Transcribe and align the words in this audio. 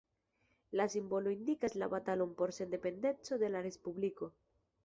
La 0.79 0.87
simbolo 0.93 1.33
indikas 1.35 1.77
la 1.83 1.89
batalon 1.93 2.33
por 2.41 2.57
sendependeco 2.61 3.41
de 3.45 3.55
la 3.57 3.63
respubliko. 3.71 4.33